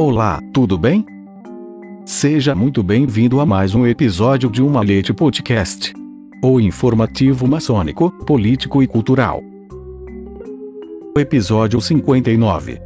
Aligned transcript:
Olá, 0.00 0.40
tudo 0.52 0.78
bem? 0.78 1.04
Seja 2.06 2.54
muito 2.54 2.84
bem-vindo 2.84 3.40
a 3.40 3.44
mais 3.44 3.74
um 3.74 3.84
episódio 3.84 4.48
de 4.48 4.62
Uma 4.62 4.80
Leite 4.80 5.12
Podcast. 5.12 5.92
O 6.40 6.60
informativo 6.60 7.48
maçônico, 7.48 8.08
político 8.24 8.80
e 8.80 8.86
cultural. 8.86 9.42
Episódio 11.16 11.80
59. 11.80 12.80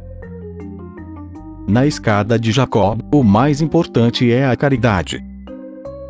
Na 1.67 1.85
escada 1.85 2.39
de 2.39 2.51
Jacob, 2.51 3.01
o 3.13 3.23
mais 3.23 3.61
importante 3.61 4.31
é 4.31 4.47
a 4.47 4.55
caridade. 4.55 5.23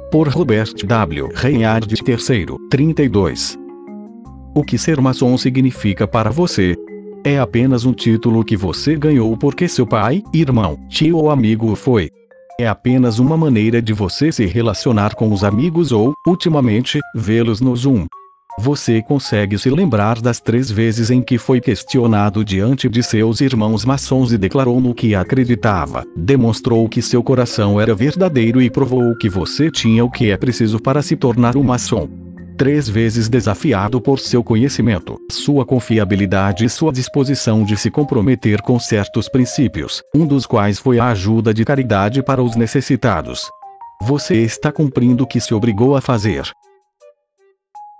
Por 0.09 0.29
Robert 0.29 0.73
W. 0.85 1.27
Reinhard 1.35 1.93
III, 1.93 2.45
32. 2.69 3.59
O 4.55 4.63
que 4.63 4.77
ser 4.77 5.01
maçom 5.01 5.37
significa 5.37 6.07
para 6.07 6.29
você, 6.29 6.77
é 7.23 7.39
apenas 7.39 7.85
um 7.85 7.93
título 7.93 8.43
que 8.43 8.57
você 8.57 8.95
ganhou 8.95 9.35
porque 9.37 9.67
seu 9.67 9.87
pai, 9.87 10.21
irmão, 10.33 10.77
tio 10.89 11.17
ou 11.17 11.29
amigo 11.29 11.71
o 11.71 11.75
foi. 11.75 12.09
É 12.59 12.67
apenas 12.67 13.17
uma 13.17 13.37
maneira 13.37 13.81
de 13.81 13.93
você 13.93 14.31
se 14.31 14.45
relacionar 14.45 15.15
com 15.15 15.31
os 15.31 15.43
amigos 15.43 15.91
ou, 15.91 16.13
ultimamente, 16.27 16.99
vê-los 17.15 17.61
no 17.61 17.75
Zoom. 17.75 18.05
Você 18.59 19.01
consegue 19.01 19.57
se 19.57 19.69
lembrar 19.69 20.21
das 20.21 20.39
três 20.39 20.69
vezes 20.69 21.09
em 21.09 21.23
que 21.23 21.39
foi 21.39 21.59
questionado 21.59 22.45
diante 22.45 22.87
de 22.87 23.01
seus 23.01 23.41
irmãos 23.41 23.83
maçons 23.83 24.31
e 24.31 24.37
declarou 24.37 24.79
no 24.79 24.93
que 24.93 25.15
acreditava, 25.15 26.05
demonstrou 26.15 26.87
que 26.87 27.01
seu 27.01 27.23
coração 27.23 27.81
era 27.81 27.95
verdadeiro 27.95 28.61
e 28.61 28.69
provou 28.69 29.15
que 29.17 29.27
você 29.27 29.71
tinha 29.71 30.05
o 30.05 30.11
que 30.11 30.29
é 30.29 30.37
preciso 30.37 30.79
para 30.79 31.01
se 31.01 31.15
tornar 31.15 31.57
um 31.57 31.63
maçom 31.63 32.22
três 32.57 32.87
vezes 32.87 33.27
desafiado 33.27 33.99
por 33.99 34.19
seu 34.19 34.43
conhecimento, 34.43 35.19
sua 35.29 35.65
confiabilidade 35.65 36.65
e 36.65 36.69
sua 36.69 36.91
disposição 36.91 37.63
de 37.63 37.75
se 37.75 37.89
comprometer 37.89 38.61
com 38.61 38.79
certos 38.79 39.27
princípios, 39.27 40.01
um 40.15 40.25
dos 40.25 40.45
quais 40.45 40.79
foi 40.79 40.99
a 40.99 41.07
ajuda 41.07 41.53
de 41.53 41.65
caridade 41.65 42.23
para 42.23 42.41
os 42.41 42.55
necessitados. 42.55 43.49
Você 44.01 44.35
está 44.35 44.71
cumprindo 44.71 45.23
o 45.23 45.27
que 45.27 45.39
se 45.39 45.53
obrigou 45.53 45.95
a 45.95 46.01
fazer. 46.01 46.43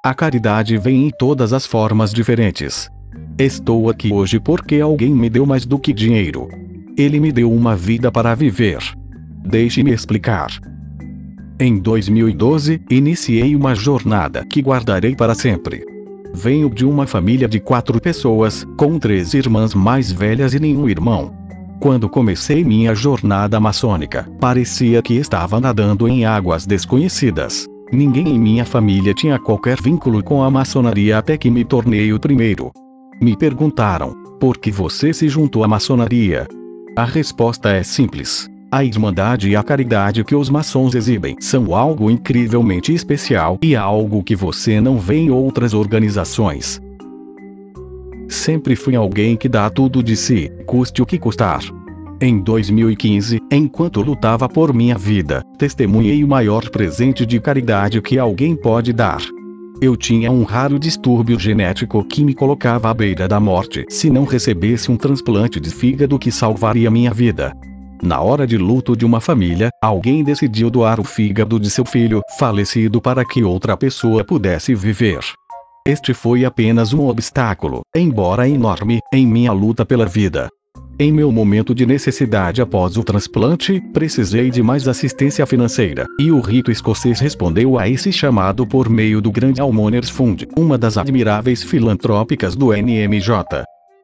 A 0.03 0.13
caridade 0.13 0.77
vem 0.77 1.07
em 1.07 1.09
todas 1.09 1.53
as 1.53 1.65
formas 1.65 2.11
diferentes. 2.11 2.89
Estou 3.37 3.89
aqui 3.89 4.11
hoje 4.11 4.39
porque 4.39 4.81
alguém 4.81 5.13
me 5.13 5.29
deu 5.29 5.45
mais 5.45 5.65
do 5.65 5.79
que 5.79 5.93
dinheiro. 5.93 6.49
Ele 6.97 7.19
me 7.19 7.31
deu 7.31 7.51
uma 7.51 7.75
vida 7.75 8.11
para 8.11 8.35
viver. 8.35 8.79
Deixe-me 9.45 9.91
explicar. 9.91 10.51
Em 11.63 11.77
2012, 11.77 12.81
iniciei 12.89 13.55
uma 13.55 13.73
jornada 13.73 14.43
que 14.43 14.59
guardarei 14.59 15.15
para 15.15 15.33
sempre. 15.33 15.85
Venho 16.33 16.69
de 16.69 16.85
uma 16.85 17.07
família 17.07 17.47
de 17.47 17.57
quatro 17.57 18.01
pessoas, 18.01 18.67
com 18.75 18.99
três 18.99 19.33
irmãs 19.33 19.73
mais 19.73 20.11
velhas 20.11 20.53
e 20.53 20.59
nenhum 20.59 20.89
irmão. 20.89 21.33
Quando 21.79 22.09
comecei 22.09 22.65
minha 22.65 22.93
jornada 22.93 23.61
maçônica, 23.61 24.29
parecia 24.41 25.01
que 25.01 25.13
estava 25.13 25.57
nadando 25.61 26.05
em 26.05 26.25
águas 26.25 26.65
desconhecidas. 26.65 27.65
Ninguém 27.93 28.27
em 28.27 28.37
minha 28.37 28.65
família 28.65 29.13
tinha 29.13 29.39
qualquer 29.39 29.81
vínculo 29.81 30.21
com 30.21 30.43
a 30.43 30.51
maçonaria 30.51 31.17
até 31.17 31.37
que 31.37 31.49
me 31.49 31.63
tornei 31.63 32.11
o 32.11 32.19
primeiro. 32.19 32.73
Me 33.21 33.37
perguntaram: 33.37 34.13
por 34.37 34.57
que 34.57 34.69
você 34.69 35.13
se 35.13 35.29
juntou 35.29 35.63
à 35.63 35.67
maçonaria? 35.69 36.45
A 36.97 37.05
resposta 37.05 37.69
é 37.69 37.83
simples. 37.83 38.51
A 38.73 38.83
irmandade 38.83 39.51
e 39.51 39.55
a 39.55 39.61
caridade 39.61 40.23
que 40.23 40.35
os 40.35 40.49
maçons 40.49 40.95
exibem 40.95 41.35
são 41.39 41.75
algo 41.75 42.09
incrivelmente 42.09 42.91
especial 42.91 43.59
e 43.61 43.75
algo 43.75 44.23
que 44.23 44.35
você 44.35 44.81
não 44.81 44.97
vê 44.97 45.17
em 45.17 45.29
outras 45.29 45.75
organizações. 45.75 46.81
Sempre 48.27 48.75
fui 48.75 48.95
alguém 48.95 49.37
que 49.37 49.47
dá 49.47 49.69
tudo 49.69 50.01
de 50.01 50.15
si, 50.15 50.51
custe 50.65 51.03
o 51.03 51.05
que 51.05 51.19
custar. 51.19 51.61
Em 52.19 52.41
2015, 52.41 53.41
enquanto 53.51 54.01
lutava 54.01 54.49
por 54.49 54.73
minha 54.73 54.97
vida, 54.97 55.43
testemunhei 55.55 56.23
o 56.23 56.27
maior 56.27 56.67
presente 56.71 57.27
de 57.27 57.39
caridade 57.39 58.01
que 58.01 58.17
alguém 58.17 58.55
pode 58.55 58.91
dar. 58.91 59.21
Eu 59.79 59.95
tinha 59.95 60.31
um 60.31 60.41
raro 60.41 60.79
distúrbio 60.79 61.39
genético 61.39 62.03
que 62.03 62.25
me 62.25 62.33
colocava 62.33 62.89
à 62.89 62.93
beira 62.95 63.27
da 63.27 63.39
morte 63.39 63.85
se 63.87 64.09
não 64.09 64.25
recebesse 64.25 64.91
um 64.91 64.97
transplante 64.97 65.59
de 65.59 65.69
fígado 65.69 66.17
que 66.17 66.31
salvaria 66.31 66.89
minha 66.89 67.13
vida. 67.13 67.55
Na 68.03 68.19
hora 68.19 68.45
de 68.45 68.57
luto 68.57 68.97
de 68.97 69.05
uma 69.05 69.21
família, 69.21 69.69
alguém 69.81 70.25
decidiu 70.25 70.69
doar 70.69 70.99
o 70.99 71.05
fígado 71.05 71.57
de 71.57 71.69
seu 71.69 71.85
filho, 71.85 72.21
falecido 72.37 73.01
para 73.01 73.23
que 73.23 73.45
outra 73.45 73.77
pessoa 73.77 74.25
pudesse 74.25 74.75
viver. 74.75 75.21
Este 75.87 76.13
foi 76.13 76.43
apenas 76.43 76.91
um 76.91 77.07
obstáculo, 77.07 77.79
embora 77.95 78.47
enorme, 78.47 78.99
em 79.13 79.25
minha 79.25 79.53
luta 79.53 79.85
pela 79.85 80.05
vida. 80.05 80.49
Em 80.99 81.13
meu 81.13 81.31
momento 81.31 81.73
de 81.73 81.85
necessidade 81.85 82.61
após 82.61 82.97
o 82.97 83.05
transplante, 83.05 83.79
precisei 83.93 84.49
de 84.49 84.61
mais 84.61 84.85
assistência 84.85 85.45
financeira, 85.45 86.05
e 86.19 86.29
o 86.29 86.41
rito 86.41 86.71
escocês 86.71 87.21
respondeu 87.21 87.79
a 87.79 87.87
esse 87.87 88.11
chamado 88.11 88.67
por 88.67 88.89
meio 88.89 89.21
do 89.21 89.31
Grande 89.31 89.61
Almoners 89.61 90.09
Fund, 90.09 90.45
uma 90.57 90.77
das 90.77 90.97
admiráveis 90.97 91.63
filantrópicas 91.63 92.53
do 92.53 92.73
NMJ. 92.73 93.63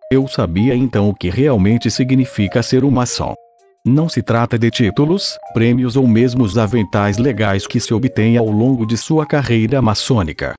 Eu 0.09 0.25
sabia 0.25 0.73
então 0.73 1.09
o 1.09 1.13
que 1.13 1.29
realmente 1.29 1.91
significa 1.91 2.63
ser 2.63 2.85
um 2.85 2.91
maçom. 2.91 3.35
Não 3.89 4.07
se 4.07 4.21
trata 4.21 4.55
de 4.55 4.69
títulos, 4.69 5.35
prêmios 5.51 5.95
ou 5.95 6.07
mesmo 6.07 6.43
os 6.43 6.59
aventais 6.59 7.17
legais 7.17 7.65
que 7.65 7.79
se 7.79 7.91
obtém 7.91 8.37
ao 8.37 8.45
longo 8.45 8.85
de 8.85 8.95
sua 8.95 9.25
carreira 9.25 9.81
maçônica. 9.81 10.53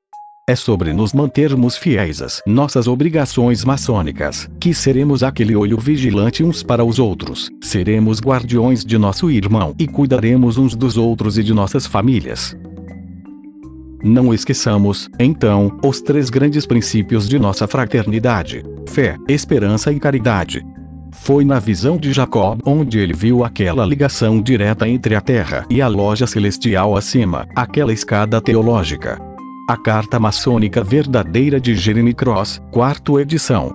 É 0.49 0.53
sobre 0.53 0.91
nos 0.91 1.13
mantermos 1.13 1.77
fiéis 1.77 2.21
às 2.21 2.41
nossas 2.45 2.89
obrigações 2.89 3.63
maçônicas, 3.63 4.49
que 4.59 4.73
seremos 4.73 5.23
aquele 5.23 5.55
olho 5.55 5.77
vigilante 5.77 6.43
uns 6.43 6.61
para 6.61 6.83
os 6.83 6.99
outros, 6.99 7.49
seremos 7.63 8.19
guardiões 8.19 8.83
de 8.83 8.97
nosso 8.97 9.31
irmão 9.31 9.73
e 9.79 9.87
cuidaremos 9.87 10.57
uns 10.57 10.75
dos 10.75 10.97
outros 10.97 11.37
e 11.37 11.43
de 11.43 11.53
nossas 11.53 11.87
famílias. 11.87 12.53
Não 14.03 14.33
esqueçamos, 14.33 15.07
então, 15.17 15.79
os 15.85 16.01
três 16.01 16.29
grandes 16.29 16.65
princípios 16.65 17.29
de 17.29 17.39
nossa 17.39 17.65
fraternidade: 17.65 18.61
fé, 18.89 19.15
esperança 19.29 19.89
e 19.89 20.01
caridade, 20.01 20.65
foi 21.11 21.45
na 21.45 21.59
visão 21.59 21.97
de 21.97 22.11
Jacob 22.11 22.59
onde 22.65 22.99
ele 22.99 23.13
viu 23.13 23.43
aquela 23.43 23.85
ligação 23.85 24.41
direta 24.41 24.87
entre 24.87 25.15
a 25.15 25.21
terra 25.21 25.65
e 25.69 25.81
a 25.81 25.87
loja 25.87 26.25
celestial 26.25 26.95
acima, 26.95 27.47
aquela 27.55 27.93
escada 27.93 28.41
teológica. 28.41 29.19
A 29.69 29.77
Carta 29.77 30.19
Maçônica 30.19 30.83
Verdadeira 30.83 31.59
de 31.59 31.75
Jeremy 31.75 32.13
Cross, 32.13 32.61
quarto 32.71 33.19
edição. 33.19 33.71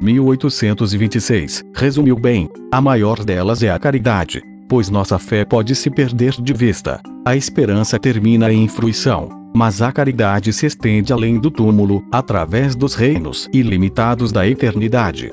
1826, 0.00 1.64
resumiu 1.74 2.16
bem: 2.16 2.48
a 2.72 2.80
maior 2.80 3.24
delas 3.24 3.62
é 3.62 3.70
a 3.70 3.78
caridade, 3.78 4.42
pois 4.68 4.88
nossa 4.88 5.18
fé 5.18 5.44
pode 5.44 5.74
se 5.74 5.90
perder 5.90 6.32
de 6.40 6.52
vista. 6.52 7.00
A 7.24 7.36
esperança 7.36 7.98
termina 7.98 8.52
em 8.52 8.68
fruição, 8.68 9.28
mas 9.54 9.82
a 9.82 9.90
caridade 9.90 10.52
se 10.52 10.66
estende 10.66 11.12
além 11.12 11.38
do 11.38 11.50
túmulo, 11.50 12.04
através 12.12 12.74
dos 12.74 12.94
reinos 12.94 13.48
ilimitados 13.52 14.32
da 14.32 14.46
eternidade. 14.46 15.32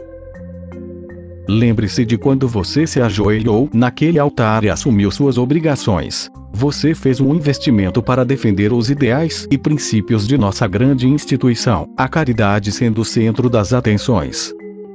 Lembre-se 1.48 2.06
de 2.06 2.18
quando 2.18 2.48
você 2.48 2.88
se 2.88 3.00
ajoelhou 3.00 3.70
naquele 3.74 4.18
altar 4.18 4.64
e 4.64 4.70
assumiu 4.70 5.12
suas 5.12 5.38
obrigações. 5.38 6.30
Você 6.52 6.96
fez 6.96 7.20
um 7.20 7.36
investimento 7.36 8.02
para 8.02 8.26
defender 8.26 8.74
os 8.74 8.90
ideais 8.90 9.48
e 9.52 9.58
princípios 9.58 10.28
de 10.28 10.38
nossa 10.38 10.68
grande 10.68 11.08
instituição, 11.08 11.88
a 11.98 12.08
caridade 12.08 12.72
sendo 12.72 13.02
o 13.02 13.06
centro 13.06 13.50
das 13.50 13.74
atenções. 13.74 14.54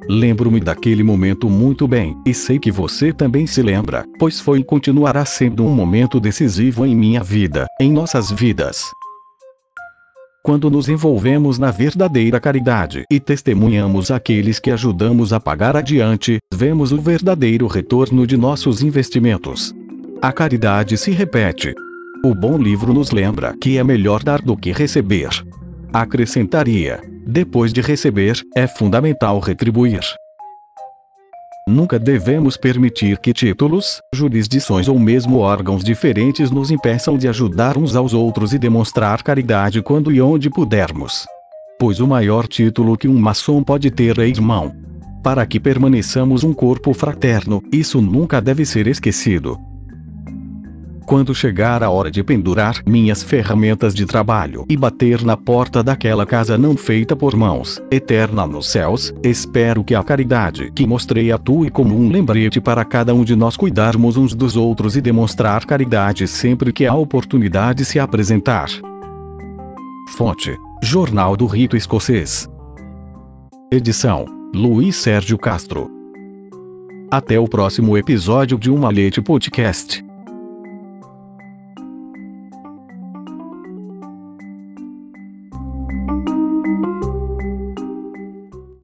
Lembro-me 0.08 0.58
daquele 0.58 1.04
momento 1.04 1.48
muito 1.48 1.86
bem, 1.86 2.16
e 2.26 2.34
sei 2.34 2.58
que 2.58 2.72
você 2.72 3.12
também 3.12 3.46
se 3.46 3.62
lembra, 3.62 4.04
pois 4.18 4.40
foi 4.40 4.58
e 4.60 4.64
continuará 4.64 5.24
sendo 5.24 5.64
um 5.64 5.72
momento 5.72 6.18
decisivo 6.18 6.84
em 6.84 6.96
minha 6.96 7.22
vida, 7.22 7.66
em 7.80 7.92
nossas 7.92 8.30
vidas. 8.30 8.90
Quando 10.42 10.70
nos 10.70 10.88
envolvemos 10.88 11.58
na 11.58 11.70
verdadeira 11.70 12.40
caridade 12.40 13.04
e 13.10 13.20
testemunhamos 13.20 14.10
aqueles 14.10 14.58
que 14.58 14.70
ajudamos 14.70 15.34
a 15.34 15.38
pagar 15.38 15.76
adiante, 15.76 16.38
vemos 16.52 16.92
o 16.92 17.00
verdadeiro 17.00 17.66
retorno 17.66 18.26
de 18.26 18.38
nossos 18.38 18.82
investimentos. 18.82 19.74
A 20.22 20.32
caridade 20.32 20.96
se 20.96 21.10
repete. 21.10 21.74
O 22.24 22.34
bom 22.34 22.56
livro 22.56 22.94
nos 22.94 23.10
lembra 23.10 23.54
que 23.60 23.76
é 23.76 23.84
melhor 23.84 24.22
dar 24.22 24.40
do 24.40 24.56
que 24.56 24.72
receber. 24.72 25.28
Acrescentaria: 25.92 27.02
depois 27.26 27.70
de 27.70 27.82
receber, 27.82 28.40
é 28.56 28.66
fundamental 28.66 29.40
retribuir. 29.40 30.00
Nunca 31.70 32.00
devemos 32.00 32.56
permitir 32.56 33.16
que 33.18 33.32
títulos, 33.32 34.02
jurisdições 34.12 34.88
ou 34.88 34.98
mesmo 34.98 35.38
órgãos 35.38 35.84
diferentes 35.84 36.50
nos 36.50 36.72
impeçam 36.72 37.16
de 37.16 37.28
ajudar 37.28 37.78
uns 37.78 37.94
aos 37.94 38.12
outros 38.12 38.52
e 38.52 38.58
demonstrar 38.58 39.22
caridade 39.22 39.80
quando 39.80 40.10
e 40.10 40.20
onde 40.20 40.50
pudermos. 40.50 41.24
Pois 41.78 42.00
o 42.00 42.08
maior 42.08 42.48
título 42.48 42.98
que 42.98 43.06
um 43.06 43.16
maçom 43.16 43.62
pode 43.62 43.88
ter 43.88 44.18
é 44.18 44.26
irmão. 44.26 44.74
Para 45.22 45.46
que 45.46 45.60
permaneçamos 45.60 46.42
um 46.42 46.52
corpo 46.52 46.92
fraterno, 46.92 47.62
isso 47.72 48.02
nunca 48.02 48.40
deve 48.40 48.66
ser 48.66 48.88
esquecido. 48.88 49.56
Quando 51.10 51.34
chegar 51.34 51.82
a 51.82 51.90
hora 51.90 52.08
de 52.08 52.22
pendurar 52.22 52.84
minhas 52.86 53.20
ferramentas 53.20 53.96
de 53.96 54.06
trabalho 54.06 54.64
e 54.68 54.76
bater 54.76 55.24
na 55.24 55.36
porta 55.36 55.82
daquela 55.82 56.24
casa 56.24 56.56
não 56.56 56.76
feita 56.76 57.16
por 57.16 57.34
mãos, 57.34 57.82
eterna 57.90 58.46
nos 58.46 58.70
céus, 58.70 59.12
espero 59.20 59.82
que 59.82 59.92
a 59.92 60.04
caridade 60.04 60.70
que 60.70 60.86
mostrei 60.86 61.32
atue 61.32 61.68
como 61.68 61.98
um 61.98 62.08
lembrete 62.08 62.60
para 62.60 62.84
cada 62.84 63.12
um 63.12 63.24
de 63.24 63.34
nós 63.34 63.56
cuidarmos 63.56 64.16
uns 64.16 64.36
dos 64.36 64.54
outros 64.54 64.96
e 64.96 65.00
demonstrar 65.00 65.64
caridade 65.64 66.28
sempre 66.28 66.72
que 66.72 66.86
a 66.86 66.94
oportunidade 66.94 67.84
se 67.84 67.98
apresentar. 67.98 68.68
Fonte: 70.10 70.56
Jornal 70.80 71.36
do 71.36 71.46
Rito 71.46 71.76
Escocês. 71.76 72.48
Edição: 73.68 74.26
Luiz 74.54 74.94
Sérgio 74.94 75.36
Castro. 75.36 75.90
Até 77.10 77.36
o 77.40 77.48
próximo 77.48 77.98
episódio 77.98 78.56
de 78.56 78.70
Uma 78.70 78.90
Leite 78.90 79.20
Podcast. 79.20 80.08